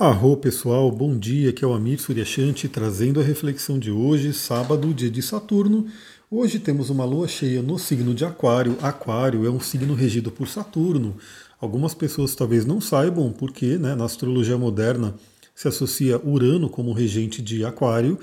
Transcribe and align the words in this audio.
Arro 0.00 0.36
pessoal, 0.36 0.92
bom 0.92 1.18
dia, 1.18 1.50
aqui 1.50 1.64
é 1.64 1.66
o 1.66 1.72
Amir 1.72 2.00
Suryashanti 2.00 2.68
trazendo 2.68 3.18
a 3.18 3.22
reflexão 3.24 3.80
de 3.80 3.90
hoje, 3.90 4.32
sábado, 4.32 4.94
dia 4.94 5.10
de 5.10 5.20
Saturno. 5.20 5.88
Hoje 6.30 6.60
temos 6.60 6.88
uma 6.88 7.04
lua 7.04 7.26
cheia 7.26 7.60
no 7.62 7.80
signo 7.80 8.14
de 8.14 8.24
Aquário. 8.24 8.78
Aquário 8.80 9.44
é 9.44 9.50
um 9.50 9.58
signo 9.58 9.94
regido 9.94 10.30
por 10.30 10.46
Saturno. 10.46 11.16
Algumas 11.60 11.94
pessoas 11.94 12.36
talvez 12.36 12.64
não 12.64 12.80
saibam 12.80 13.32
porque 13.32 13.76
né, 13.76 13.96
na 13.96 14.04
astrologia 14.04 14.56
moderna 14.56 15.16
se 15.52 15.66
associa 15.66 16.24
Urano 16.24 16.68
como 16.68 16.92
regente 16.92 17.42
de 17.42 17.64
Aquário, 17.64 18.20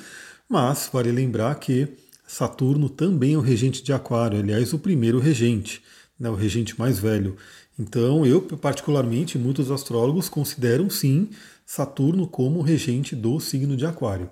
mas 0.47 0.89
vale 0.93 1.11
lembrar 1.11 1.55
que 1.55 1.89
Saturno 2.25 2.87
também 2.87 3.33
é 3.33 3.37
o 3.37 3.41
regente 3.41 3.83
de 3.83 3.91
Aquário, 3.91 4.39
aliás, 4.39 4.71
o 4.71 4.79
primeiro 4.79 5.19
regente, 5.19 5.83
né, 6.17 6.29
o 6.29 6.35
regente 6.35 6.79
mais 6.79 6.97
velho. 6.99 7.35
Então, 7.77 8.25
eu, 8.25 8.41
particularmente, 8.41 9.37
muitos 9.37 9.69
astrólogos 9.69 10.29
consideram 10.29 10.89
sim 10.89 11.27
Saturno 11.65 12.27
como 12.27 12.61
regente 12.61 13.15
do 13.15 13.39
signo 13.39 13.75
de 13.75 13.85
Aquário. 13.85 14.29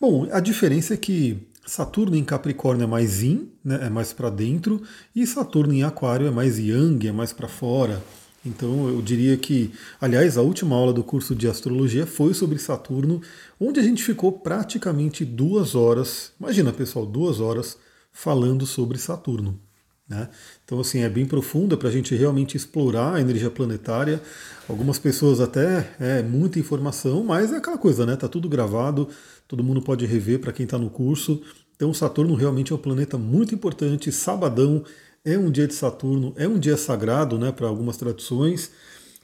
Bom, 0.00 0.28
a 0.32 0.40
diferença 0.40 0.94
é 0.94 0.96
que 0.96 1.46
Saturno 1.66 2.16
em 2.16 2.24
Capricórnio 2.24 2.84
é 2.84 2.86
mais 2.86 3.22
yin, 3.22 3.50
né, 3.64 3.86
é 3.86 3.90
mais 3.90 4.12
para 4.12 4.30
dentro, 4.30 4.82
e 5.14 5.26
Saturno 5.26 5.74
em 5.74 5.82
Aquário 5.82 6.26
é 6.26 6.30
mais 6.30 6.58
yang, 6.58 7.06
é 7.06 7.12
mais 7.12 7.32
para 7.32 7.46
fora. 7.46 8.02
Então 8.44 8.88
eu 8.88 9.02
diria 9.02 9.36
que, 9.36 9.72
aliás, 10.00 10.38
a 10.38 10.42
última 10.42 10.74
aula 10.74 10.92
do 10.92 11.04
curso 11.04 11.34
de 11.34 11.46
astrologia 11.46 12.06
foi 12.06 12.32
sobre 12.32 12.58
Saturno, 12.58 13.20
onde 13.60 13.80
a 13.80 13.82
gente 13.82 14.02
ficou 14.02 14.32
praticamente 14.32 15.24
duas 15.24 15.74
horas, 15.74 16.32
imagina 16.40 16.72
pessoal, 16.72 17.04
duas 17.04 17.40
horas 17.40 17.76
falando 18.12 18.64
sobre 18.64 18.98
Saturno. 18.98 19.60
Né? 20.08 20.28
Então, 20.64 20.80
assim, 20.80 21.00
é 21.00 21.08
bem 21.08 21.26
profunda 21.26 21.76
para 21.76 21.88
a 21.88 21.92
gente 21.92 22.14
realmente 22.14 22.56
explorar 22.56 23.14
a 23.14 23.20
energia 23.20 23.50
planetária. 23.50 24.22
Algumas 24.68 24.98
pessoas 24.98 25.38
até 25.38 25.90
é 26.00 26.22
muita 26.22 26.58
informação, 26.58 27.22
mas 27.22 27.52
é 27.52 27.56
aquela 27.56 27.76
coisa, 27.76 28.06
né? 28.06 28.16
Tá 28.16 28.26
tudo 28.26 28.48
gravado, 28.48 29.08
todo 29.46 29.62
mundo 29.62 29.82
pode 29.82 30.06
rever 30.06 30.38
para 30.38 30.52
quem 30.52 30.64
está 30.64 30.78
no 30.78 30.88
curso. 30.88 31.42
Então, 31.76 31.92
Saturno 31.92 32.34
realmente 32.34 32.72
é 32.72 32.74
um 32.74 32.78
planeta 32.78 33.18
muito 33.18 33.54
importante. 33.54 34.10
Sabadão 34.10 34.82
é 35.24 35.36
um 35.36 35.50
dia 35.50 35.66
de 35.66 35.74
Saturno, 35.74 36.32
é 36.36 36.48
um 36.48 36.58
dia 36.58 36.76
sagrado, 36.76 37.38
né? 37.38 37.52
Para 37.52 37.68
algumas 37.68 37.98
tradições. 37.98 38.70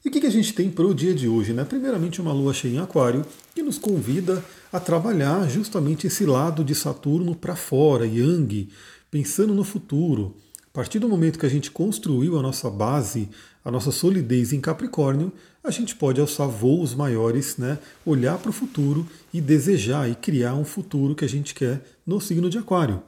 E 0.05 0.09
o 0.11 0.13
que, 0.13 0.21
que 0.21 0.27
a 0.27 0.31
gente 0.31 0.53
tem 0.53 0.71
para 0.71 0.85
o 0.85 0.93
dia 0.93 1.15
de 1.15 1.27
hoje? 1.27 1.55
Né? 1.55 1.65
Primeiramente, 1.65 2.21
uma 2.21 2.31
lua 2.31 2.53
cheia 2.53 2.75
em 2.75 2.79
Aquário 2.79 3.25
que 3.55 3.63
nos 3.63 3.79
convida 3.79 4.45
a 4.71 4.79
trabalhar 4.79 5.49
justamente 5.49 6.07
esse 6.07 6.27
lado 6.27 6.63
de 6.63 6.75
Saturno 6.75 7.35
para 7.35 7.57
fora, 7.57 8.07
Yang, 8.07 8.69
pensando 9.11 9.55
no 9.55 9.65
futuro 9.65 10.37
a 10.75 10.77
partir 10.77 10.99
do 10.99 11.09
momento 11.09 11.39
que 11.39 11.47
a 11.47 11.49
gente 11.49 11.71
construiu 11.71 12.37
a 12.37 12.43
nossa 12.43 12.69
base, 12.69 13.29
a 13.65 13.71
nossa 13.71 13.93
solidez 13.93 14.53
em 14.53 14.61
Capricórnio, 14.61 15.33
a 15.63 15.71
gente 15.71 15.95
pode 15.95 16.21
alçar 16.21 16.49
voos 16.49 16.97
maiores, 16.97 17.57
né? 17.57 17.79
olhar 18.05 18.37
para 18.39 18.51
o 18.51 18.53
futuro 18.53 19.07
e 19.33 19.41
desejar 19.41 20.11
e 20.11 20.17
criar 20.17 20.57
um 20.57 20.65
futuro 20.65 21.15
que 21.15 21.25
a 21.25 21.29
gente 21.29 21.55
quer 21.55 21.81
no 22.05 22.21
signo 22.21 22.51
de 22.51 22.59
Aquário. 22.59 23.01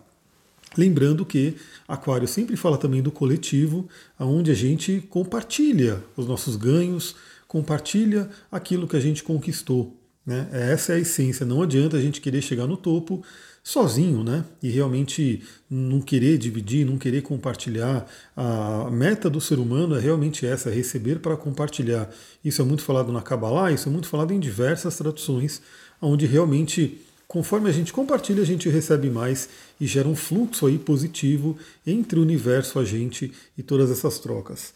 Lembrando 0.78 1.26
que 1.26 1.56
Aquário 1.88 2.28
sempre 2.28 2.56
fala 2.56 2.78
também 2.78 3.02
do 3.02 3.10
coletivo, 3.10 3.88
onde 4.16 4.52
a 4.52 4.54
gente 4.54 5.00
compartilha 5.10 6.04
os 6.16 6.24
nossos 6.24 6.54
ganhos, 6.54 7.16
compartilha 7.48 8.30
aquilo 8.48 8.86
que 8.86 8.96
a 8.96 9.00
gente 9.00 9.24
conquistou. 9.24 9.92
Né? 10.26 10.48
Essa 10.52 10.92
é 10.92 10.96
a 10.96 10.98
essência. 10.98 11.46
Não 11.46 11.62
adianta 11.62 11.96
a 11.96 12.00
gente 12.00 12.20
querer 12.20 12.42
chegar 12.42 12.66
no 12.66 12.76
topo 12.76 13.22
sozinho, 13.66 14.22
né? 14.22 14.44
E 14.62 14.70
realmente 14.70 15.42
não 15.68 16.00
querer 16.00 16.38
dividir, 16.38 16.86
não 16.86 16.96
querer 16.96 17.22
compartilhar. 17.22 18.08
A 18.36 18.88
meta 18.92 19.28
do 19.28 19.40
ser 19.40 19.58
humano 19.58 19.96
é 19.96 20.00
realmente 20.00 20.46
essa, 20.46 20.70
é 20.70 20.72
receber 20.72 21.18
para 21.18 21.36
compartilhar. 21.36 22.08
Isso 22.44 22.62
é 22.62 22.64
muito 22.64 22.82
falado 22.82 23.12
na 23.12 23.20
Kabbalah, 23.20 23.72
isso 23.72 23.88
é 23.88 23.92
muito 23.92 24.08
falado 24.08 24.32
em 24.32 24.38
diversas 24.38 24.96
traduções, 24.96 25.60
onde 26.00 26.26
realmente, 26.26 27.00
conforme 27.26 27.68
a 27.68 27.72
gente 27.72 27.92
compartilha, 27.92 28.42
a 28.42 28.46
gente 28.46 28.68
recebe 28.68 29.10
mais 29.10 29.48
e 29.80 29.86
gera 29.86 30.06
um 30.06 30.14
fluxo 30.14 30.66
aí 30.66 30.78
positivo 30.78 31.58
entre 31.84 32.20
o 32.20 32.22
universo, 32.22 32.78
a 32.78 32.84
gente 32.84 33.32
e 33.58 33.64
todas 33.64 33.90
essas 33.90 34.20
trocas. 34.20 34.74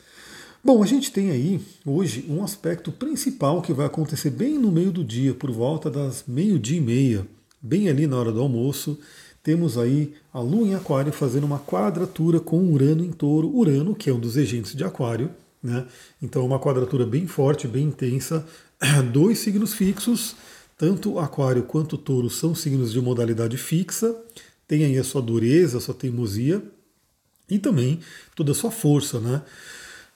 Bom, 0.62 0.82
a 0.82 0.86
gente 0.86 1.10
tem 1.10 1.30
aí 1.30 1.58
hoje 1.86 2.26
um 2.28 2.44
aspecto 2.44 2.92
principal 2.92 3.62
que 3.62 3.72
vai 3.72 3.86
acontecer 3.86 4.28
bem 4.28 4.58
no 4.58 4.70
meio 4.70 4.92
do 4.92 5.02
dia, 5.02 5.32
por 5.32 5.50
volta 5.50 5.90
das 5.90 6.24
meio-dia 6.28 6.76
e 6.76 6.80
meia 6.82 7.26
bem 7.62 7.88
ali 7.88 8.06
na 8.06 8.16
hora 8.18 8.30
do 8.30 8.40
almoço, 8.40 8.98
temos 9.42 9.78
aí 9.78 10.12
a 10.32 10.40
Lua 10.40 10.68
em 10.68 10.74
Aquário 10.74 11.12
fazendo 11.12 11.44
uma 11.44 11.58
quadratura 11.58 12.40
com 12.40 12.72
Urano 12.72 13.04
em 13.04 13.10
Touro, 13.10 13.48
Urano, 13.48 13.94
que 13.94 14.10
é 14.10 14.12
um 14.12 14.20
dos 14.20 14.36
regentes 14.36 14.74
de 14.74 14.84
Aquário, 14.84 15.30
né? 15.62 15.86
Então 16.22 16.44
uma 16.44 16.58
quadratura 16.58 17.06
bem 17.06 17.26
forte, 17.26 17.66
bem 17.66 17.84
intensa, 17.84 18.46
dois 19.12 19.38
signos 19.38 19.72
fixos, 19.72 20.36
tanto 20.76 21.18
Aquário 21.18 21.62
quanto 21.62 21.96
Touro 21.96 22.28
são 22.28 22.54
signos 22.54 22.92
de 22.92 23.00
modalidade 23.00 23.56
fixa, 23.56 24.14
tem 24.68 24.84
aí 24.84 24.98
a 24.98 25.04
sua 25.04 25.22
dureza, 25.22 25.78
a 25.78 25.80
sua 25.80 25.94
teimosia 25.94 26.62
e 27.48 27.58
também 27.58 28.00
toda 28.36 28.52
a 28.52 28.54
sua 28.54 28.70
força, 28.70 29.20
né? 29.20 29.42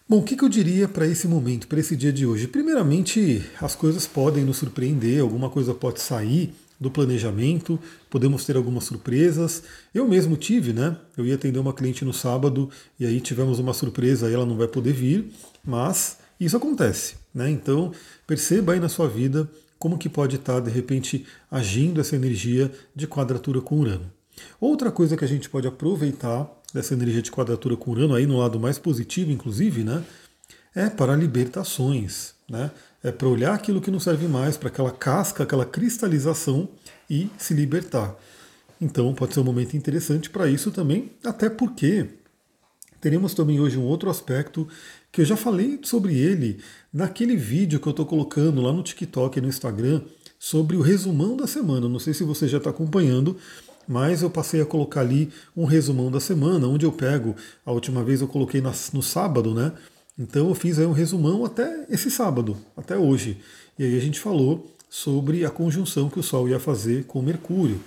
Bom, 0.07 0.19
o 0.19 0.23
que, 0.23 0.39
eu 0.39 0.51
diria 0.51 0.87
para 0.87 1.07
esse 1.07 1.27
momento, 1.27 1.67
para 1.67 1.81
esse 1.81 1.97
dia 1.97 2.13
de 2.13 2.27
hoje? 2.27 2.47
Primeiramente, 2.47 3.43
as 3.59 3.75
coisas 3.75 4.07
podem 4.07 4.45
nos 4.45 4.59
surpreender, 4.59 5.23
alguma 5.23 5.49
coisa 5.49 5.73
pode 5.73 6.03
sair 6.03 6.53
do 6.79 6.91
planejamento, 6.91 7.81
podemos 8.11 8.45
ter 8.45 8.55
algumas 8.55 8.85
surpresas. 8.85 9.63
Eu 9.95 10.07
mesmo 10.07 10.37
tive, 10.37 10.75
né? 10.75 10.95
Eu 11.17 11.25
ia 11.25 11.37
atender 11.37 11.59
uma 11.59 11.73
cliente 11.73 12.05
no 12.05 12.13
sábado 12.13 12.69
e 13.01 13.07
aí 13.07 13.19
tivemos 13.19 13.59
uma 13.59 13.73
surpresa, 13.73 14.27
aí 14.27 14.35
ela 14.35 14.45
não 14.45 14.59
vai 14.59 14.69
poder 14.69 14.93
vir, 14.93 15.33
mas 15.65 16.19
isso 16.39 16.55
acontece, 16.55 17.15
né? 17.35 17.49
Então 17.49 17.91
perceba 18.27 18.75
aí 18.75 18.81
na 18.81 18.91
sua 18.91 19.09
vida 19.09 19.51
como 19.79 19.97
que 19.97 20.11
pode 20.11 20.37
estar 20.37 20.61
de 20.61 20.71
repente 20.71 21.25
agindo 21.51 21.99
essa 21.99 22.15
energia 22.15 22.71
de 22.95 23.07
quadratura 23.07 23.63
com 23.63 23.81
Urano. 23.81 24.13
Outra 24.61 24.93
coisa 24.93 25.17
que 25.17 25.25
a 25.25 25.29
gente 25.29 25.49
pode 25.49 25.67
aproveitar 25.67 26.47
dessa 26.75 26.93
energia 26.93 27.23
de 27.23 27.31
quadratura 27.31 27.77
com 27.77 27.93
Urano 27.93 28.15
aí 28.15 28.27
no 28.27 28.37
lado 28.37 28.61
mais 28.61 28.79
positivo, 28.79 29.31
inclusive, 29.31 29.85
né? 29.85 30.05
É 30.75 30.91
para 30.91 31.15
libertações, 31.15 32.35
né? 32.51 32.71
é 33.05 33.13
para 33.13 33.29
olhar 33.29 33.53
aquilo 33.53 33.83
que 33.83 33.91
não 33.91 34.01
serve 34.01 34.27
mais, 34.27 34.57
para 34.57 34.71
aquela 34.71 34.91
casca, 34.91 35.43
aquela 35.43 35.67
cristalização 35.67 36.67
e 37.09 37.29
se 37.37 37.53
libertar. 37.53 38.17
Então 38.81 39.13
pode 39.15 39.35
ser 39.35 39.41
um 39.41 39.45
momento 39.45 39.77
interessante 39.77 40.31
para 40.31 40.49
isso 40.49 40.71
também, 40.71 41.13
até 41.23 41.51
porque 41.51 42.07
teremos 43.03 43.35
também 43.35 43.61
hoje 43.61 43.77
um 43.77 43.85
outro 43.85 44.09
aspecto 44.09 44.67
que 45.13 45.21
eu 45.21 45.25
já 45.27 45.37
falei 45.37 45.79
sobre 45.83 46.19
ele 46.19 46.59
naquele 46.91 47.37
vídeo 47.37 47.79
que 47.79 47.87
eu 47.87 47.91
estou 47.91 48.07
colocando 48.07 48.63
lá 48.63 48.73
no 48.73 48.83
TikTok 48.83 49.39
e 49.39 49.43
no 49.43 49.49
Instagram 49.49 50.01
sobre 50.39 50.75
o 50.75 50.81
resumão 50.81 51.37
da 51.37 51.47
semana. 51.47 51.89
Não 51.91 51.99
sei 51.99 52.15
se 52.15 52.25
você 52.25 52.49
já 52.49 52.57
está 52.57 52.71
acompanhando, 52.71 53.37
mas 53.87 54.23
eu 54.23 54.31
passei 54.31 54.61
a 54.61 54.67
colocar 54.67 55.01
ali 55.01 55.31
um 55.57 55.65
resumão 55.65 56.11
da 56.11 56.21
semana, 56.21 56.67
onde 56.67 56.87
eu 56.87 56.93
pego, 56.93 57.35
a 57.65 57.73
última 57.73 58.03
vez 58.03 58.21
eu 58.21 58.29
coloquei 58.29 58.61
no 58.61 59.03
sábado, 59.03 59.55
né? 59.55 59.73
Então 60.19 60.49
eu 60.49 60.55
fiz 60.55 60.79
aí 60.79 60.87
um 60.87 60.93
resumão 60.93 61.45
até 61.45 61.87
esse 61.91 62.11
sábado, 62.11 62.57
até 62.77 62.97
hoje. 62.97 63.39
E 63.79 63.85
aí 63.85 63.97
a 63.97 64.01
gente 64.01 64.21
falou 64.21 64.75
sobre 64.89 65.45
a 65.45 65.51
conjunção 65.51 66.09
que 66.09 66.21
o 66.21 66.23
Sol 66.23 66.49
ia 66.49 66.61
fazer 66.61 67.05
com 67.05 67.21
Mercúrio. 67.21 67.81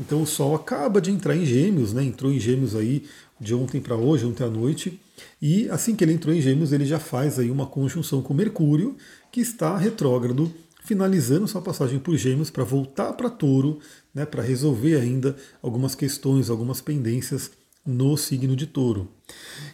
Então 0.00 0.22
o 0.22 0.26
Sol 0.26 0.54
acaba 0.54 1.00
de 1.00 1.10
entrar 1.10 1.36
em 1.36 1.44
Gêmeos, 1.44 1.92
né? 1.92 2.02
Entrou 2.02 2.32
em 2.32 2.40
Gêmeos 2.40 2.74
aí 2.74 3.04
de 3.40 3.54
ontem 3.54 3.80
para 3.80 3.94
hoje, 3.94 4.26
ontem 4.26 4.42
à 4.42 4.48
noite. 4.48 5.00
E 5.40 5.68
assim 5.70 5.94
que 5.94 6.02
ele 6.02 6.12
entrou 6.12 6.34
em 6.34 6.40
Gêmeos, 6.40 6.72
ele 6.72 6.84
já 6.84 6.98
faz 6.98 7.38
aí 7.38 7.50
uma 7.50 7.66
conjunção 7.66 8.20
com 8.22 8.34
Mercúrio, 8.34 8.96
que 9.30 9.40
está 9.40 9.76
retrógrado, 9.76 10.52
finalizando 10.88 11.46
sua 11.46 11.60
passagem 11.60 11.98
por 11.98 12.16
Gêmeos 12.16 12.48
para 12.48 12.64
voltar 12.64 13.12
para 13.12 13.28
Touro, 13.28 13.78
né? 14.14 14.24
Para 14.24 14.42
resolver 14.42 14.96
ainda 14.96 15.36
algumas 15.60 15.94
questões, 15.94 16.48
algumas 16.48 16.80
pendências 16.80 17.50
no 17.84 18.16
signo 18.16 18.56
de 18.56 18.66
Touro. 18.66 19.06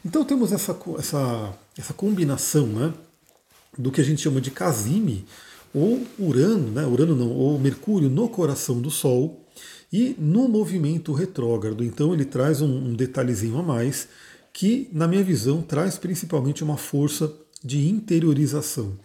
Então 0.04 0.24
temos 0.24 0.50
essa, 0.50 0.76
essa, 0.98 1.56
essa 1.78 1.94
combinação 1.94 2.66
né, 2.66 2.92
do 3.78 3.92
que 3.92 4.00
a 4.00 4.04
gente 4.04 4.22
chama 4.22 4.40
de 4.40 4.50
Casime, 4.50 5.24
ou 5.72 6.04
Urano, 6.18 6.72
né, 6.72 6.84
Urano 6.84 7.14
não, 7.14 7.30
ou 7.30 7.58
Mercúrio 7.60 8.10
no 8.10 8.28
coração 8.28 8.80
do 8.80 8.90
Sol, 8.90 9.46
e 9.92 10.16
no 10.18 10.48
movimento 10.48 11.12
retrógrado. 11.12 11.84
Então 11.84 12.12
ele 12.12 12.24
traz 12.24 12.60
um, 12.60 12.88
um 12.88 12.94
detalhezinho 12.94 13.56
a 13.56 13.62
mais, 13.62 14.08
que, 14.52 14.88
na 14.92 15.06
minha 15.06 15.22
visão, 15.22 15.62
traz 15.62 15.96
principalmente 15.96 16.64
uma 16.64 16.76
força 16.76 17.32
de 17.62 17.88
interiorização, 17.88 18.98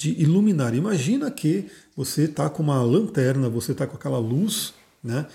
de 0.00 0.18
iluminar. 0.18 0.74
Imagina 0.74 1.30
que 1.30 1.66
você 1.94 2.22
está 2.22 2.48
com 2.48 2.62
uma 2.62 2.82
lanterna, 2.82 3.50
você 3.50 3.72
está 3.72 3.86
com 3.86 3.96
aquela 3.96 4.18
luz, 4.18 4.72
né, 5.04 5.26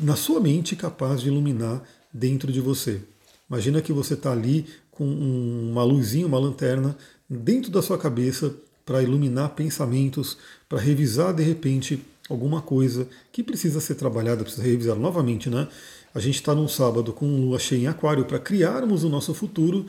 na 0.00 0.16
sua 0.16 0.40
mente 0.40 0.74
capaz 0.74 1.20
de 1.20 1.28
iluminar 1.28 1.80
dentro 2.12 2.50
de 2.50 2.60
você. 2.60 3.00
Imagina 3.48 3.80
que 3.80 3.92
você 3.92 4.14
está 4.14 4.32
ali 4.32 4.66
com 4.90 5.04
uma 5.04 5.84
luzinha, 5.84 6.26
uma 6.26 6.38
lanterna 6.38 6.96
dentro 7.30 7.70
da 7.70 7.80
sua 7.80 7.96
cabeça 7.96 8.52
para 8.84 9.04
iluminar 9.04 9.50
pensamentos, 9.50 10.36
para 10.68 10.80
revisar 10.80 11.32
de 11.32 11.44
repente 11.44 12.04
alguma 12.28 12.60
coisa 12.60 13.06
que 13.30 13.44
precisa 13.44 13.80
ser 13.80 13.94
trabalhada, 13.94 14.42
precisa 14.42 14.64
revisar 14.64 14.96
novamente, 14.96 15.48
né? 15.48 15.68
A 16.12 16.18
gente 16.18 16.34
está 16.34 16.52
num 16.56 16.66
sábado 16.66 17.12
com 17.12 17.40
lua 17.40 17.60
cheia 17.60 17.82
em 17.82 17.86
aquário 17.86 18.24
para 18.24 18.40
criarmos 18.40 19.04
o 19.04 19.08
nosso 19.08 19.32
futuro 19.32 19.86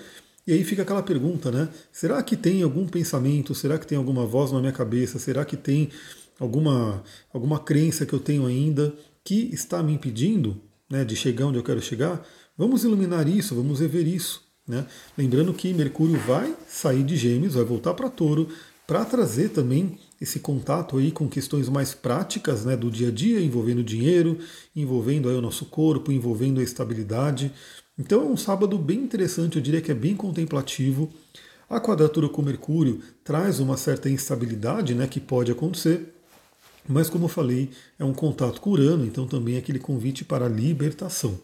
E 0.50 0.52
aí 0.54 0.64
fica 0.64 0.82
aquela 0.82 1.04
pergunta, 1.04 1.52
né? 1.52 1.70
Será 1.92 2.24
que 2.24 2.36
tem 2.36 2.64
algum 2.64 2.88
pensamento? 2.88 3.54
Será 3.54 3.78
que 3.78 3.86
tem 3.86 3.96
alguma 3.96 4.26
voz 4.26 4.52
na 4.52 4.60
minha 4.60 4.72
cabeça? 4.72 5.20
Será 5.20 5.46
que 5.46 5.56
tem 5.56 5.92
alguma, 6.40 7.04
alguma 7.32 7.60
crença 7.60 8.04
que 8.04 8.14
eu 8.14 8.20
tenho 8.20 8.48
ainda 8.48 8.92
que 9.24 9.48
está 9.54 9.84
me 9.84 9.94
impedindo 9.94 10.60
né, 10.90 11.06
de 11.06 11.16
chegar 11.16 11.46
onde 11.46 11.60
eu 11.60 11.64
quero 11.64 11.80
chegar? 11.80 12.26
Vamos 12.58 12.84
iluminar 12.84 13.28
isso, 13.28 13.54
vamos 13.54 13.80
rever 13.80 14.08
isso. 14.08 14.42
Né? 14.68 14.88
Lembrando 15.16 15.54
que 15.54 15.72
Mercúrio 15.72 16.20
vai 16.22 16.56
sair 16.68 17.04
de 17.04 17.16
Gêmeos, 17.16 17.54
vai 17.54 17.64
voltar 17.64 17.94
para 17.94 18.10
Touro, 18.10 18.50
para 18.88 19.06
trazer 19.06 19.50
também 19.50 20.00
esse 20.20 20.40
contato 20.40 20.98
aí 20.98 21.12
com 21.12 21.30
questões 21.30 21.70
mais 21.70 21.94
práticas 21.94 22.66
né, 22.66 22.76
do 22.76 22.90
dia 22.90 23.10
a 23.10 23.12
dia, 23.12 23.40
envolvendo 23.40 23.84
dinheiro, 23.84 24.40
envolvendo 24.76 25.30
aí 25.30 25.36
o 25.36 25.42
nosso 25.42 25.66
corpo, 25.66 26.12
envolvendo 26.12 26.60
a 26.60 26.64
estabilidade. 26.64 27.54
Então 28.00 28.22
é 28.22 28.26
um 28.26 28.38
sábado 28.38 28.78
bem 28.78 29.00
interessante, 29.00 29.58
eu 29.58 29.62
diria 29.62 29.82
que 29.82 29.92
é 29.92 29.96
bem 29.96 30.16
contemplativo. 30.16 31.10
A 31.70 31.82
quadratura 31.82 32.30
com 32.30 32.42
Mercúrio 32.42 33.02
traz 33.26 33.60
uma 33.60 33.76
certa 33.76 34.10
instabilidade 34.10 34.96
né, 34.96 35.06
que 35.06 35.20
pode 35.20 35.52
acontecer, 35.52 36.16
mas 36.88 37.10
como 37.10 37.26
eu 37.26 37.30
falei, 37.30 37.70
é 38.00 38.06
um 38.06 38.14
contato 38.14 38.62
com 38.62 38.70
Urano, 38.70 39.06
então 39.06 39.28
também 39.28 39.56
é 39.56 39.58
aquele 39.58 39.80
convite 39.80 40.24
para 40.24 40.46
a 40.46 40.50
libertação. 40.50 41.38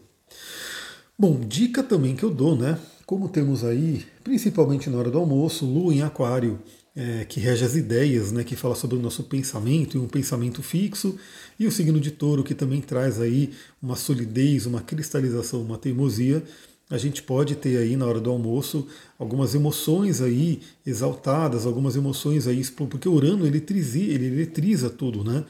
Bom, 1.18 1.38
dica 1.40 1.82
também 1.82 2.16
que 2.16 2.24
eu 2.24 2.30
dou, 2.30 2.56
né? 2.56 2.78
Como 3.04 3.28
temos 3.28 3.62
aí, 3.62 4.04
principalmente 4.24 4.88
na 4.88 4.98
hora 4.98 5.10
do 5.10 5.18
almoço, 5.18 5.66
Lua 5.66 5.94
em 5.94 6.02
Aquário 6.02 6.58
é, 6.96 7.26
que 7.26 7.38
rege 7.38 7.62
as 7.62 7.76
ideias, 7.76 8.32
né, 8.32 8.42
que 8.42 8.56
fala 8.56 8.74
sobre 8.74 8.96
o 8.96 9.00
nosso 9.00 9.22
pensamento 9.24 9.98
e 9.98 10.00
um 10.00 10.08
pensamento 10.08 10.62
fixo, 10.62 11.18
e 11.60 11.66
o 11.66 11.70
signo 11.70 12.00
de 12.00 12.10
touro, 12.10 12.42
que 12.42 12.54
também 12.54 12.80
traz 12.80 13.20
aí 13.20 13.50
uma 13.82 13.94
solidez, 13.96 14.64
uma 14.64 14.80
cristalização, 14.80 15.60
uma 15.60 15.76
teimosia. 15.76 16.42
A 16.88 16.96
gente 16.96 17.22
pode 17.22 17.56
ter 17.56 17.76
aí 17.76 17.96
na 17.96 18.06
hora 18.06 18.20
do 18.20 18.30
almoço 18.30 18.86
algumas 19.18 19.54
emoções 19.54 20.22
aí 20.22 20.62
exaltadas, 20.86 21.66
algumas 21.66 21.96
emoções 21.96 22.46
aí, 22.46 22.64
porque 22.88 23.08
o 23.08 23.12
Urano 23.12 23.46
ele, 23.46 23.62
ele 23.68 24.26
eletriza 24.26 24.88
tudo, 24.88 25.22
né? 25.22 25.44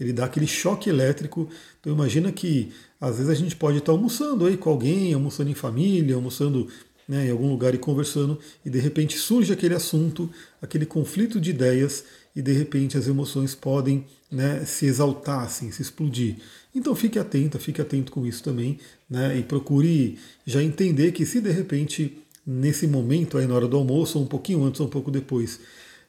Ele 0.00 0.12
dá 0.12 0.24
aquele 0.24 0.46
choque 0.46 0.88
elétrico. 0.88 1.48
Então 1.80 1.92
imagina 1.92 2.32
que 2.32 2.72
às 3.00 3.16
vezes 3.16 3.30
a 3.30 3.34
gente 3.34 3.54
pode 3.56 3.78
estar 3.78 3.92
almoçando 3.92 4.46
aí 4.46 4.56
com 4.56 4.70
alguém, 4.70 5.12
almoçando 5.12 5.50
em 5.50 5.54
família, 5.54 6.14
almoçando 6.14 6.68
né, 7.08 7.26
em 7.26 7.30
algum 7.30 7.48
lugar 7.48 7.74
e 7.74 7.78
conversando, 7.78 8.38
e 8.64 8.68
de 8.68 8.78
repente 8.78 9.16
surge 9.16 9.52
aquele 9.52 9.74
assunto, 9.74 10.30
aquele 10.60 10.84
conflito 10.84 11.40
de 11.40 11.50
ideias, 11.50 12.04
e 12.36 12.42
de 12.42 12.52
repente 12.52 12.98
as 12.98 13.08
emoções 13.08 13.54
podem 13.54 14.04
né, 14.30 14.64
se 14.66 14.84
exaltar, 14.84 15.44
assim, 15.44 15.72
se 15.72 15.80
explodir. 15.80 16.36
Então 16.74 16.94
fique 16.94 17.18
atento, 17.18 17.58
fique 17.58 17.80
atento 17.80 18.12
com 18.12 18.26
isso 18.26 18.42
também, 18.42 18.78
né, 19.08 19.38
e 19.38 19.42
procure 19.42 20.18
já 20.46 20.62
entender 20.62 21.12
que 21.12 21.24
se 21.24 21.40
de 21.40 21.50
repente, 21.50 22.18
nesse 22.46 22.86
momento 22.86 23.38
aí 23.38 23.46
na 23.46 23.54
hora 23.54 23.66
do 23.66 23.76
almoço, 23.78 24.18
ou 24.18 24.24
um 24.24 24.28
pouquinho 24.28 24.62
antes 24.62 24.80
ou 24.80 24.86
um 24.86 24.90
pouco 24.90 25.10
depois, 25.10 25.58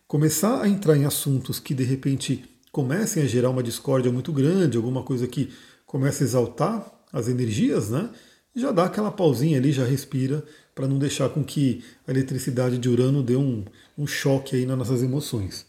começar 0.06 0.62
a 0.62 0.68
entrar 0.68 0.98
em 0.98 1.06
assuntos 1.06 1.60
que 1.60 1.74
de 1.74 1.84
repente 1.84 2.44
comecem 2.72 3.24
a 3.24 3.26
gerar 3.26 3.50
uma 3.50 3.64
discórdia 3.64 4.12
muito 4.12 4.34
grande, 4.34 4.76
alguma 4.76 5.02
coisa 5.02 5.28
que 5.28 5.50
comece 5.86 6.24
a 6.24 6.28
exaltar 6.28 7.00
as 7.12 7.28
energias, 7.28 7.90
né? 7.90 8.10
Já 8.56 8.72
dá 8.72 8.86
aquela 8.86 9.12
pausinha 9.12 9.58
ali, 9.58 9.72
já 9.72 9.86
respira, 9.86 10.44
para 10.80 10.88
não 10.88 10.98
deixar 10.98 11.28
com 11.28 11.44
que 11.44 11.84
a 12.08 12.12
eletricidade 12.12 12.78
de 12.78 12.88
Urano 12.88 13.22
dê 13.22 13.36
um, 13.36 13.66
um 13.98 14.08
choque 14.08 14.56
aí 14.56 14.66
nas 14.66 14.78
nossas 14.78 15.04
emoções. 15.04 15.66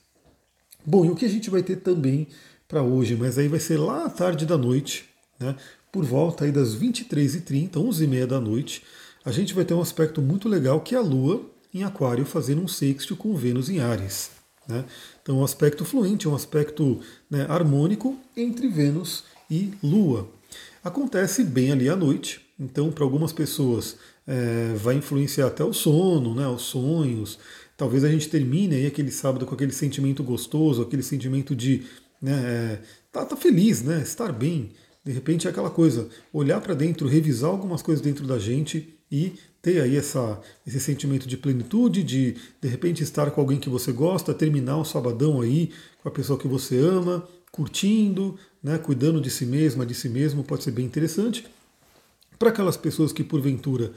Bom, 0.86 1.04
e 1.04 1.10
o 1.10 1.16
que 1.16 1.24
a 1.24 1.28
gente 1.28 1.50
vai 1.50 1.64
ter 1.64 1.80
também 1.80 2.28
para 2.68 2.80
hoje, 2.80 3.16
mas 3.16 3.36
aí 3.36 3.48
vai 3.48 3.58
ser 3.58 3.76
lá 3.76 4.04
à 4.04 4.08
tarde 4.08 4.46
da 4.46 4.56
noite, 4.56 5.06
né, 5.40 5.56
por 5.90 6.04
volta 6.04 6.44
aí 6.44 6.52
das 6.52 6.76
23h30, 6.76 7.72
11h30 7.72 8.26
da 8.26 8.40
noite, 8.40 8.84
a 9.24 9.32
gente 9.32 9.52
vai 9.52 9.64
ter 9.64 9.74
um 9.74 9.80
aspecto 9.80 10.22
muito 10.22 10.48
legal 10.48 10.80
que 10.80 10.94
é 10.94 10.98
a 10.98 11.02
Lua 11.02 11.44
em 11.74 11.82
Aquário 11.82 12.24
fazendo 12.24 12.62
um 12.62 12.68
sexto 12.68 13.16
com 13.16 13.34
Vênus 13.34 13.68
em 13.68 13.80
Ares. 13.80 14.30
Né? 14.68 14.84
Então, 15.20 15.40
um 15.40 15.44
aspecto 15.44 15.84
fluente, 15.84 16.28
um 16.28 16.36
aspecto 16.36 17.00
né, 17.28 17.46
harmônico 17.48 18.16
entre 18.36 18.68
Vênus 18.68 19.24
e 19.50 19.72
Lua. 19.82 20.30
Acontece 20.84 21.42
bem 21.42 21.72
ali 21.72 21.88
à 21.88 21.96
noite, 21.96 22.48
então, 22.60 22.92
para 22.92 23.02
algumas 23.04 23.32
pessoas, 23.32 23.96
é, 24.26 24.74
vai 24.74 24.96
influenciar 24.96 25.46
até 25.46 25.64
o 25.64 25.72
sono, 25.72 26.34
né, 26.34 26.46
os 26.46 26.62
sonhos. 26.62 27.38
Talvez 27.74 28.04
a 28.04 28.10
gente 28.10 28.28
termine 28.28 28.74
aí 28.76 28.86
aquele 28.86 29.10
sábado 29.10 29.46
com 29.46 29.54
aquele 29.54 29.72
sentimento 29.72 30.22
gostoso, 30.22 30.82
aquele 30.82 31.02
sentimento 31.02 31.56
de 31.56 31.84
né, 32.20 32.32
é, 32.32 32.82
tá, 33.10 33.24
tá 33.24 33.34
feliz, 33.34 33.82
né, 33.82 34.02
estar 34.02 34.30
bem. 34.30 34.72
De 35.02 35.10
repente 35.10 35.46
é 35.46 35.50
aquela 35.50 35.70
coisa, 35.70 36.10
olhar 36.30 36.60
para 36.60 36.74
dentro, 36.74 37.08
revisar 37.08 37.50
algumas 37.50 37.80
coisas 37.80 38.04
dentro 38.04 38.26
da 38.26 38.38
gente 38.38 38.94
e 39.10 39.32
ter 39.62 39.80
aí 39.80 39.96
essa, 39.96 40.38
esse 40.66 40.78
sentimento 40.78 41.26
de 41.26 41.38
plenitude, 41.38 42.04
de 42.04 42.36
de 42.60 42.68
repente 42.68 43.02
estar 43.02 43.30
com 43.30 43.40
alguém 43.40 43.58
que 43.58 43.70
você 43.70 43.90
gosta, 43.90 44.34
terminar 44.34 44.76
o 44.76 44.84
sabadão 44.84 45.40
aí 45.40 45.70
com 46.02 46.10
a 46.10 46.12
pessoa 46.12 46.38
que 46.38 46.46
você 46.46 46.76
ama, 46.78 47.26
curtindo, 47.50 48.38
né, 48.62 48.76
cuidando 48.76 49.18
de 49.18 49.30
si 49.30 49.46
mesma, 49.46 49.86
de 49.86 49.94
si 49.94 50.10
mesmo, 50.10 50.44
pode 50.44 50.62
ser 50.62 50.72
bem 50.72 50.84
interessante. 50.84 51.44
Para 52.40 52.48
aquelas 52.48 52.78
pessoas 52.78 53.12
que 53.12 53.22
porventura 53.22 53.92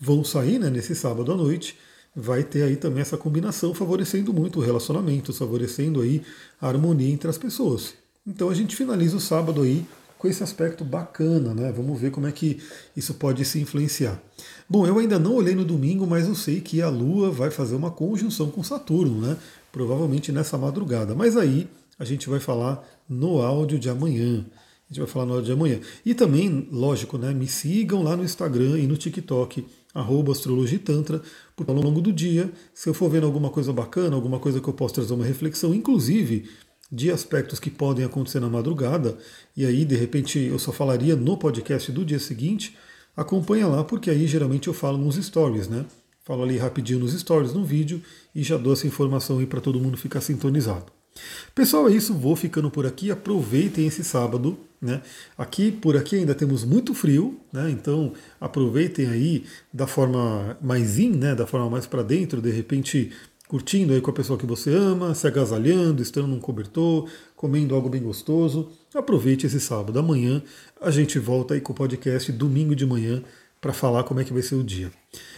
vão 0.00 0.22
sair 0.22 0.60
né, 0.60 0.70
nesse 0.70 0.94
sábado 0.94 1.32
à 1.32 1.36
noite, 1.36 1.76
vai 2.14 2.44
ter 2.44 2.62
aí 2.62 2.76
também 2.76 3.00
essa 3.00 3.16
combinação 3.16 3.74
favorecendo 3.74 4.32
muito 4.32 4.60
o 4.60 4.62
relacionamento, 4.62 5.32
favorecendo 5.32 6.00
aí 6.00 6.22
a 6.60 6.68
harmonia 6.68 7.12
entre 7.12 7.28
as 7.28 7.36
pessoas. 7.36 7.94
Então 8.24 8.50
a 8.50 8.54
gente 8.54 8.76
finaliza 8.76 9.16
o 9.16 9.20
sábado 9.20 9.62
aí 9.62 9.84
com 10.16 10.28
esse 10.28 10.44
aspecto 10.44 10.84
bacana, 10.84 11.52
né? 11.52 11.72
Vamos 11.72 12.00
ver 12.00 12.12
como 12.12 12.28
é 12.28 12.30
que 12.30 12.62
isso 12.96 13.14
pode 13.14 13.44
se 13.44 13.58
influenciar. 13.60 14.22
Bom, 14.68 14.86
eu 14.86 14.96
ainda 14.96 15.18
não 15.18 15.34
olhei 15.34 15.56
no 15.56 15.64
domingo, 15.64 16.06
mas 16.06 16.28
eu 16.28 16.36
sei 16.36 16.60
que 16.60 16.80
a 16.80 16.88
Lua 16.88 17.32
vai 17.32 17.50
fazer 17.50 17.74
uma 17.74 17.90
conjunção 17.90 18.48
com 18.48 18.62
Saturno, 18.62 19.20
né? 19.20 19.36
Provavelmente 19.72 20.30
nessa 20.30 20.56
madrugada. 20.56 21.16
Mas 21.16 21.36
aí 21.36 21.68
a 21.98 22.04
gente 22.04 22.30
vai 22.30 22.38
falar 22.38 22.80
no 23.08 23.42
áudio 23.42 23.76
de 23.76 23.90
amanhã. 23.90 24.46
A 24.90 24.94
gente 24.94 25.00
vai 25.00 25.06
falar 25.06 25.26
no 25.26 25.34
hora 25.34 25.42
de 25.42 25.52
amanhã. 25.52 25.80
E 26.04 26.14
também, 26.14 26.66
lógico, 26.72 27.18
né, 27.18 27.34
me 27.34 27.46
sigam 27.46 28.02
lá 28.02 28.16
no 28.16 28.24
Instagram 28.24 28.78
e 28.78 28.86
no 28.86 28.96
TikTok, 28.96 29.66
arroba 29.94 30.32
astrologitantra, 30.32 31.20
porque 31.54 31.70
ao 31.70 31.78
longo 31.78 32.00
do 32.00 32.12
dia, 32.12 32.50
se 32.72 32.88
eu 32.88 32.94
for 32.94 33.10
vendo 33.10 33.26
alguma 33.26 33.50
coisa 33.50 33.72
bacana, 33.72 34.16
alguma 34.16 34.38
coisa 34.38 34.60
que 34.60 34.68
eu 34.68 34.72
posso 34.72 34.94
trazer 34.94 35.12
uma 35.12 35.24
reflexão, 35.24 35.74
inclusive 35.74 36.48
de 36.90 37.10
aspectos 37.10 37.60
que 37.60 37.70
podem 37.70 38.04
acontecer 38.04 38.40
na 38.40 38.48
madrugada, 38.48 39.18
e 39.54 39.66
aí 39.66 39.84
de 39.84 39.94
repente 39.94 40.38
eu 40.38 40.58
só 40.58 40.72
falaria 40.72 41.14
no 41.14 41.36
podcast 41.36 41.92
do 41.92 42.02
dia 42.02 42.18
seguinte, 42.18 42.74
acompanha 43.14 43.66
lá, 43.66 43.84
porque 43.84 44.10
aí 44.10 44.26
geralmente 44.26 44.68
eu 44.68 44.74
falo 44.74 44.96
nos 44.96 45.16
stories, 45.16 45.68
né? 45.68 45.84
Falo 46.24 46.42
ali 46.42 46.56
rapidinho 46.56 47.00
nos 47.00 47.12
stories, 47.12 47.52
no 47.52 47.64
vídeo, 47.64 48.02
e 48.34 48.42
já 48.42 48.56
dou 48.56 48.72
essa 48.72 48.86
informação 48.86 49.38
aí 49.38 49.46
para 49.46 49.60
todo 49.60 49.80
mundo 49.80 49.98
ficar 49.98 50.20
sintonizado. 50.22 50.97
Pessoal, 51.54 51.88
é 51.88 51.92
isso. 51.92 52.14
Vou 52.14 52.36
ficando 52.36 52.70
por 52.70 52.86
aqui. 52.86 53.10
Aproveitem 53.10 53.86
esse 53.86 54.04
sábado. 54.04 54.58
Né? 54.80 55.02
Aqui 55.36 55.72
por 55.72 55.96
aqui 55.96 56.16
ainda 56.16 56.36
temos 56.36 56.64
muito 56.64 56.94
frio, 56.94 57.40
né? 57.52 57.68
então 57.68 58.12
aproveitem 58.40 59.08
aí 59.08 59.44
da 59.72 59.88
forma 59.88 60.56
mais 60.62 61.00
in, 61.00 61.10
né? 61.10 61.34
da 61.34 61.48
forma 61.48 61.68
mais 61.68 61.84
para 61.84 62.00
dentro, 62.00 62.40
de 62.40 62.52
repente 62.52 63.10
curtindo 63.48 63.94
aí 63.94 64.00
com 64.00 64.10
a 64.10 64.14
pessoa 64.14 64.38
que 64.38 64.46
você 64.46 64.72
ama, 64.72 65.14
se 65.14 65.26
agasalhando, 65.26 66.02
estando 66.02 66.28
num 66.28 66.38
cobertor, 66.38 67.08
comendo 67.34 67.74
algo 67.74 67.88
bem 67.88 68.02
gostoso. 68.02 68.70
Aproveite 68.94 69.46
esse 69.46 69.58
sábado. 69.58 69.98
Amanhã 69.98 70.42
a 70.80 70.90
gente 70.90 71.18
volta 71.18 71.54
aí 71.54 71.60
com 71.60 71.72
o 71.72 71.76
podcast 71.76 72.30
domingo 72.30 72.76
de 72.76 72.86
manhã 72.86 73.22
para 73.60 73.72
falar 73.72 74.04
como 74.04 74.20
é 74.20 74.24
que 74.24 74.32
vai 74.32 74.42
ser 74.42 74.54
o 74.54 74.62
dia. 74.62 74.90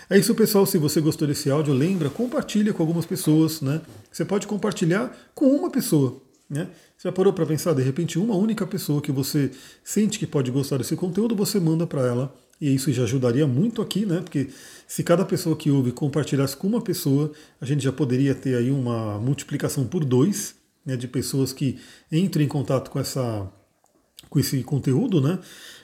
É 0.09 0.19
isso, 0.19 0.35
pessoal. 0.35 0.67
Se 0.67 0.79
você 0.79 1.01
gostou 1.01 1.27
desse 1.27 1.51
áudio, 1.51 1.73
lembra, 1.73 2.11
compartilha 2.11 2.73
com 2.73 2.83
algumas 2.83 3.07
pessoas, 3.07 3.61
né? 3.61 3.81
Você 4.11 4.25
pode 4.25 4.47
compartilhar 4.47 5.17
com 5.35 5.47
uma 5.47 5.71
pessoa, 5.71 6.21
né? 6.49 6.69
Você 6.97 7.09
já 7.09 7.13
parou 7.13 7.33
para 7.33 7.47
pensar, 7.47 7.73
de 7.75 7.83
repente, 7.83 8.19
uma 8.19 8.35
única 8.35 8.67
pessoa 8.67 9.01
que 9.01 9.13
você 9.13 9.51
sente 9.83 10.19
que 10.19 10.27
pode 10.27 10.51
gostar 10.51 10.79
desse 10.79 10.97
conteúdo, 10.97 11.35
você 11.35 11.59
manda 11.59 11.87
para 11.87 12.03
ela. 12.03 12.35
E 12.61 12.75
isso 12.75 12.93
já 12.93 13.05
ajudaria 13.05 13.47
muito 13.47 13.81
aqui, 13.81 14.05
né? 14.05 14.21
Porque 14.21 14.49
se 14.87 15.03
cada 15.03 15.25
pessoa 15.25 15.57
que 15.57 15.71
ouve 15.71 15.93
compartilhasse 15.93 16.57
com 16.57 16.67
uma 16.67 16.83
pessoa, 16.83 17.33
a 17.59 17.65
gente 17.65 17.83
já 17.83 17.93
poderia 17.93 18.35
ter 18.35 18.55
aí 18.57 18.71
uma 18.71 19.19
multiplicação 19.19 19.87
por 19.87 20.05
dois, 20.05 20.57
né? 20.85 20.95
De 20.97 21.09
pessoas 21.09 21.53
que 21.55 21.79
entram 22.13 22.43
em 22.43 22.49
contato 22.49 22.91
com 22.91 22.99
essa 22.99 23.51
com 24.31 24.39
esse 24.39 24.63
conteúdo, 24.63 25.21
né? 25.21 25.39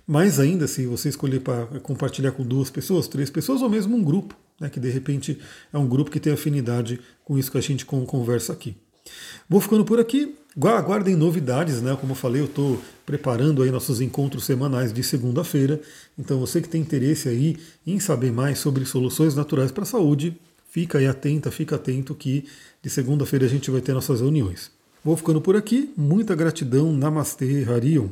Mais 0.06 0.38
ainda, 0.38 0.68
se 0.68 0.86
você 0.86 1.08
escolher 1.08 1.40
para 1.40 1.66
compartilhar 1.80 2.30
com 2.30 2.44
duas 2.44 2.70
pessoas, 2.70 3.08
três 3.08 3.28
pessoas 3.28 3.60
ou 3.60 3.68
mesmo 3.68 3.96
um 3.96 4.02
grupo, 4.02 4.36
né, 4.60 4.70
que 4.70 4.78
de 4.78 4.88
repente 4.88 5.38
é 5.72 5.76
um 5.76 5.88
grupo 5.88 6.10
que 6.10 6.20
tem 6.20 6.32
afinidade 6.32 7.00
com 7.24 7.36
isso 7.36 7.50
que 7.50 7.58
a 7.58 7.60
gente 7.60 7.84
conversa 7.84 8.52
aqui. 8.52 8.76
Vou 9.48 9.60
ficando 9.60 9.84
por 9.84 10.00
aqui. 10.00 10.36
Aguardem 10.56 11.14
novidades, 11.14 11.82
né? 11.82 11.96
Como 12.00 12.12
eu 12.12 12.16
falei, 12.16 12.40
eu 12.40 12.46
estou 12.46 12.80
preparando 13.04 13.62
aí 13.62 13.70
nossos 13.70 14.00
encontros 14.00 14.44
semanais 14.44 14.92
de 14.92 15.02
segunda-feira. 15.02 15.80
Então 16.18 16.40
você 16.40 16.62
que 16.62 16.68
tem 16.68 16.80
interesse 16.80 17.28
aí 17.28 17.56
em 17.86 18.00
saber 18.00 18.32
mais 18.32 18.58
sobre 18.58 18.84
soluções 18.86 19.34
naturais 19.34 19.70
para 19.70 19.82
a 19.82 19.86
saúde, 19.86 20.36
fica 20.70 20.98
aí 20.98 21.06
atenta, 21.06 21.50
fica 21.50 21.76
atento 21.76 22.14
que 22.14 22.46
de 22.82 22.88
segunda-feira 22.88 23.44
a 23.44 23.48
gente 23.48 23.70
vai 23.70 23.80
ter 23.80 23.92
nossas 23.92 24.20
reuniões. 24.20 24.70
Vou 25.04 25.16
ficando 25.16 25.40
por 25.40 25.56
aqui. 25.56 25.92
Muita 25.96 26.34
gratidão. 26.34 26.92
Namastê, 26.92 27.64
Harion. 27.68 28.08